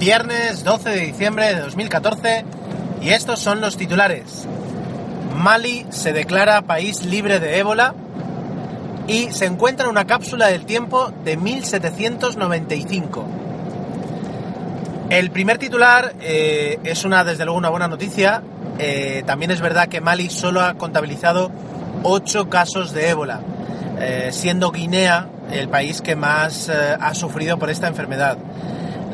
[0.00, 2.44] Viernes 12 de diciembre de 2014
[3.02, 4.46] y estos son los titulares.
[5.36, 7.94] Mali se declara país libre de ébola
[9.06, 13.26] y se encuentra una cápsula del tiempo de 1795.
[15.10, 18.42] El primer titular eh, es una, desde luego, una buena noticia.
[18.78, 21.50] Eh, también es verdad que Mali solo ha contabilizado
[22.02, 23.40] 8 casos de ébola,
[24.06, 28.36] eh, siendo Guinea el país que más eh, ha sufrido por esta enfermedad.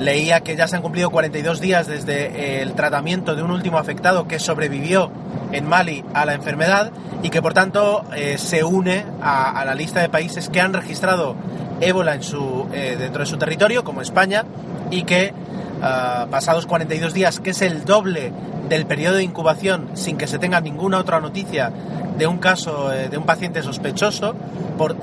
[0.00, 4.26] Leía que ya se han cumplido 42 días desde el tratamiento de un último afectado
[4.26, 5.12] que sobrevivió
[5.52, 6.90] en Mali a la enfermedad
[7.22, 11.36] y que por tanto eh, se une a, la lista de países que han registrado
[11.80, 14.44] ébola dentro de su territorio, como España,
[14.90, 15.32] y que
[15.80, 18.32] pasados 42 días, que es el doble
[18.70, 21.70] del periodo de incubación sin que se tenga ninguna otra noticia
[22.16, 24.34] de un caso de un paciente sospechoso,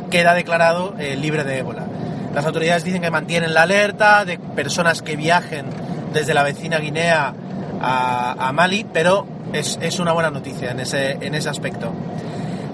[0.10, 1.86] queda declarado eh, libre de ébola.
[2.34, 5.66] Las autoridades dicen que mantienen la alerta de personas que viajen
[6.14, 7.34] desde la vecina Guinea
[7.82, 11.92] a, Mali, pero es, una buena noticia en ese, en ese aspecto.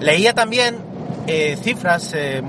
[0.00, 0.76] Leía también
[1.26, 2.42] eh, cifras, eh,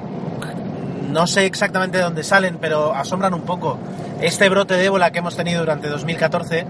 [1.09, 3.77] no sé exactamente de dónde salen, pero asombran un poco.
[4.21, 6.65] Este brote de ébola que hemos tenido durante 2014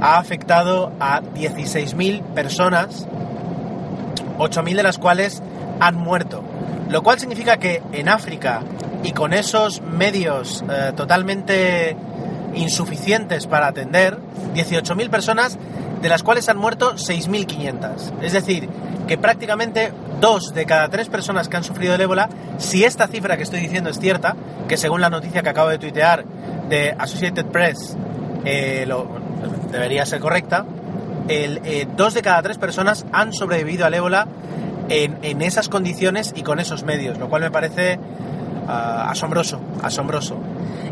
[0.00, 3.06] ha afectado a 16.000 personas,
[4.38, 5.42] 8.000 de las cuales
[5.80, 6.42] han muerto.
[6.88, 8.62] Lo cual significa que en África
[9.02, 11.96] y con esos medios eh, totalmente
[12.54, 14.18] insuficientes para atender,
[14.54, 15.58] 18.000 personas,
[16.02, 18.22] de las cuales han muerto 6.500.
[18.22, 18.68] Es decir,
[19.06, 22.28] que prácticamente dos de cada tres personas que han sufrido el ébola,
[22.58, 24.34] si esta cifra que estoy diciendo es cierta,
[24.68, 26.24] que según la noticia que acabo de tuitear
[26.68, 27.96] de Associated Press
[28.44, 28.86] eh,
[29.70, 30.66] debería ser correcta,
[31.28, 34.26] el, eh, dos de cada tres personas han sobrevivido al ébola
[34.88, 38.00] en, esas condiciones y con esos medios, lo cual me parece
[38.66, 40.36] ah, asombroso, asombroso.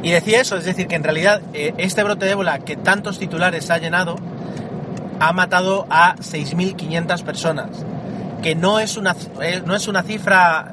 [0.04, 3.18] Y decía eso, es decir, que en realidad eh, este brote de ébola que tantos
[3.18, 4.16] titulares ha llenado
[5.18, 7.70] ha matado a 6.500 personas,
[8.40, 10.72] que no es una, eh, no es una cifra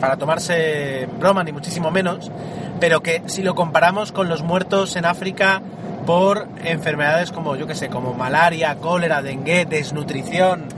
[0.00, 2.30] para tomarse broma, ni muchísimo menos,
[2.80, 5.60] pero que si lo comparamos con los muertos en África
[6.06, 10.68] por enfermedades como, yo que sé, como malaria, cólera, dengue, desnutrición,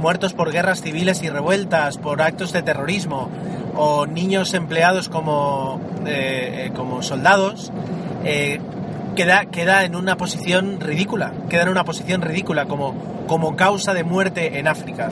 [0.00, 3.28] muertos por guerras civiles y revueltas, por actos de terrorismo,
[3.76, 7.72] o niños empleados como, eh, como soldados,
[8.24, 8.60] eh,
[9.16, 12.94] queda, queda en una posición ridícula, queda en una posición ridícula como,
[13.26, 15.10] como causa de muerte en África.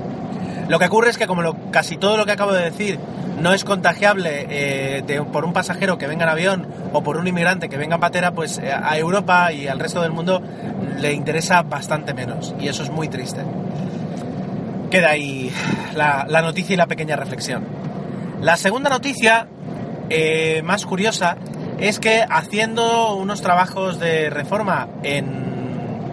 [0.68, 3.00] Lo que ocurre es que como casi todo lo que acabo de decir
[3.42, 7.69] no es contagiable eh, por un pasajero que venga en avión o por un inmigrante
[7.69, 10.41] que venga en patera, pues a Europa y al resto del mundo
[10.98, 12.54] le interesa bastante menos.
[12.58, 13.42] Y eso es muy triste
[14.92, 15.50] queda ahí
[15.97, 17.64] la, noticia y la pequeña reflexión.
[18.42, 19.48] La segunda noticia,
[20.10, 21.38] eh, más curiosa,
[21.78, 26.10] es que haciendo unos trabajos de reforma en,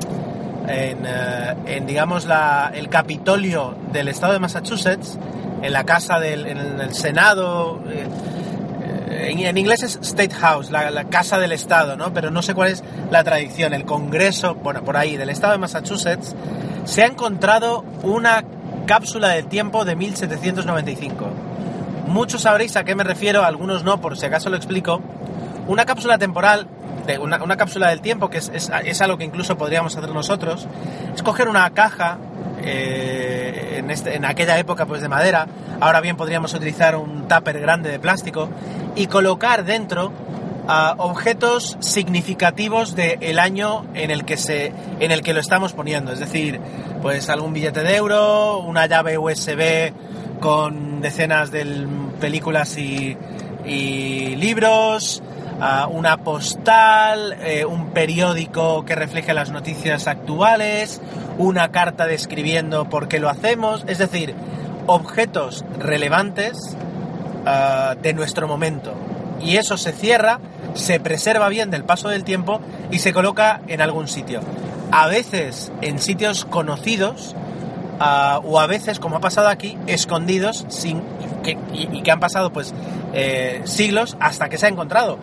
[0.69, 5.19] en, eh, digamos, la, el Capitolio del estado de Massachusetts,
[5.61, 8.07] en la casa del en el Senado, eh,
[9.27, 12.13] en, inglés es State House, la, casa del estado, ¿no?
[12.13, 15.59] Pero no sé cuál es la tradición, el Congreso, bueno, por ahí, del estado de
[15.59, 16.35] Massachusetts,
[16.85, 18.43] se ha encontrado una
[18.85, 21.27] cápsula del tiempo de 1795.
[22.07, 25.01] Muchos sabréis a qué me refiero, algunos no, por si acaso lo explico.
[25.67, 26.67] Una cápsula temporal,
[27.21, 30.67] una, cápsula del tiempo, que es, es, algo que incluso podríamos hacer nosotros,
[31.13, 32.17] es coger una caja
[32.63, 35.47] eh, en, este, en, aquella época pues de madera,
[35.79, 38.49] ahora bien podríamos utilizar un tupper grande de plástico
[38.95, 40.11] y colocar dentro
[40.97, 46.11] objetos significativos del año en el que se en el que lo estamos poniendo.
[46.11, 46.59] Es decir
[47.01, 49.91] pues algún billete de euro una llave USB
[50.39, 51.87] con decenas de
[52.19, 53.17] películas y,
[53.65, 55.21] libros
[55.91, 61.01] una postal eh, un periódico que refleje las noticias actuales
[61.37, 64.35] una carta describiendo por qué lo hacemos es decir
[64.87, 66.77] objetos relevantes
[67.45, 68.93] ah, de nuestro momento
[69.41, 70.39] y eso se cierra
[70.73, 74.41] se preserva bien del paso del tiempo y se coloca en algún sitio.
[74.91, 77.35] A veces en sitios conocidos
[77.99, 81.01] ah, o a veces, como ha pasado aquí, escondidos sin
[81.73, 82.73] y, que han pasado pues
[83.13, 85.19] eh, siglos hasta que se ha encontrado.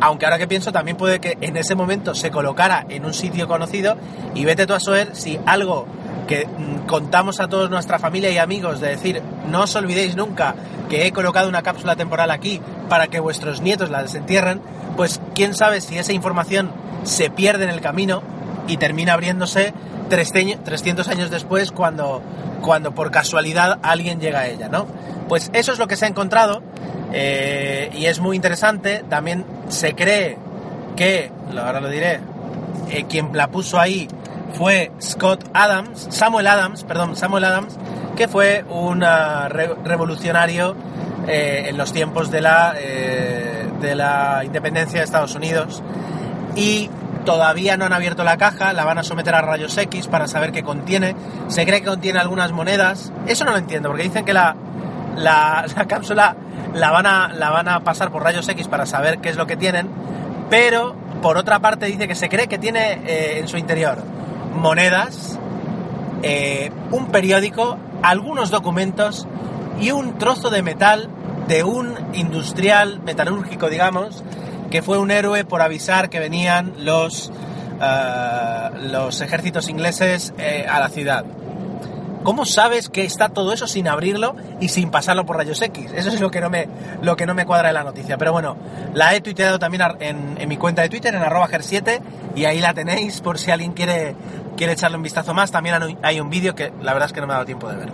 [0.00, 3.46] Aunque ahora que pienso también puede que en ese momento se colocara en un sitio
[3.46, 3.96] conocido
[4.34, 5.86] y vete tú a saber si algo
[6.26, 10.54] que mm, contamos a toda nuestra familia y amigos de decir no os olvidéis nunca
[10.88, 14.60] que he colocado una cápsula temporal aquí para que vuestros nietos la desentierren,
[14.96, 16.72] pues quién sabe si esa información
[17.04, 18.22] se pierde en el camino
[18.66, 19.72] y termina abriéndose
[20.10, 22.20] 300 años después cuando,
[22.60, 24.86] cuando por casualidad alguien llega a ella, ¿no?
[25.30, 26.60] Pues eso es lo que se ha encontrado
[27.12, 29.04] eh, y es muy interesante.
[29.08, 30.36] También se cree
[30.96, 32.18] que, ahora lo diré,
[32.90, 34.08] eh, quien la puso ahí
[34.54, 37.76] fue Scott Adams, Samuel Adams, perdón, Samuel Adams,
[38.16, 40.74] que fue un ah, revolucionario
[41.28, 45.80] eh, en los tiempos de la, de la independencia de Estados Unidos
[46.56, 46.90] y
[47.24, 50.52] Todavía no han abierto la caja, la van a someter a rayos X para saber
[50.52, 51.14] qué contiene.
[51.48, 53.12] Se cree que contiene algunas monedas.
[53.26, 54.56] Eso no lo entiendo, porque dicen que la,
[55.16, 56.36] la, cápsula
[56.74, 59.46] la van, a, la van a pasar por rayos X para saber qué es lo
[59.46, 59.88] que tienen.
[60.48, 64.02] Pero, por otra parte, dice que se cree que tiene eh, en su interior
[64.54, 65.38] monedas,
[66.22, 69.26] eh, un periódico, algunos documentos
[69.80, 71.08] y un trozo de metal
[71.46, 74.24] de un industrial metalúrgico, digamos,
[74.70, 77.32] que fue un héroe por avisar que venían los,
[77.80, 80.34] eh, los ejércitos ingleses
[80.68, 81.24] a la ciudad.
[82.22, 85.90] ¿Cómo sabes que está todo eso sin abrirlo y sin pasarlo por rayos X?
[85.94, 86.68] Eso es lo que no me,
[87.00, 88.18] lo que no me cuadra de la noticia.
[88.18, 88.56] Pero bueno,
[88.92, 92.00] la he tuiteado también en, en mi cuenta de Twitter, en arroba ger7,
[92.34, 94.14] y ahí la tenéis por si alguien quiere,
[94.56, 95.50] quiere echarle un vistazo más.
[95.50, 97.76] También hay un vídeo que la verdad es que no me ha dado tiempo de
[97.76, 97.92] ver.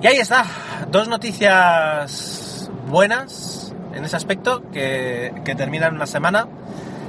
[0.00, 0.44] Y ahí está,
[0.90, 6.46] dos noticias buenas en ese aspecto que, que terminan una semana.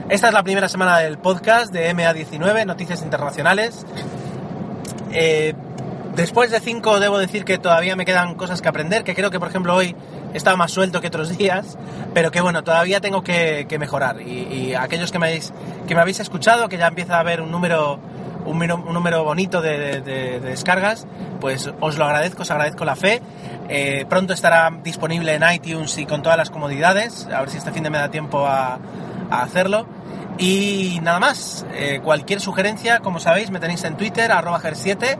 [0.09, 3.85] Esta es la primera semana del podcast de MA19, Noticias Internacionales.
[5.11, 5.53] Eh,
[6.15, 9.39] después de cinco debo decir que todavía me quedan cosas que aprender, que creo que
[9.39, 9.95] por ejemplo hoy
[10.33, 11.77] he estado más suelto que otros días,
[12.13, 14.21] pero que bueno, todavía tengo que, mejorar.
[14.21, 15.53] Y, aquellos que me, habéis,
[15.87, 17.99] que me habéis escuchado, que ya empieza a haber un número,
[18.45, 20.01] un, número bonito de,
[20.41, 21.07] descargas,
[21.39, 23.21] pues os lo agradezco, os agradezco la fe.
[23.69, 27.71] Eh, pronto estará disponible en iTunes y con todas las comodidades, a ver si este
[27.71, 28.79] fin de me da tiempo a,
[29.29, 29.85] hacerlo.
[30.39, 35.17] Y nada más, eh, cualquier sugerencia, como sabéis, me tenéis en Twitter, arroba ger7,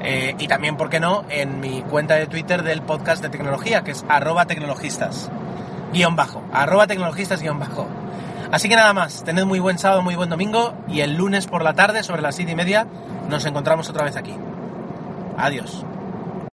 [0.00, 3.84] eh, y también, ¿por qué no?, en mi cuenta de Twitter del podcast de tecnología,
[3.84, 5.30] que es arroba tecnologistas,
[5.92, 7.86] guion bajo, arroba tecnologistas guion bajo.
[8.50, 11.62] Así que nada más, tened muy buen sábado, muy buen domingo, y el lunes por
[11.62, 12.86] la tarde, sobre las siete y media,
[13.28, 14.34] nos encontramos otra vez aquí.
[15.36, 15.84] Adiós.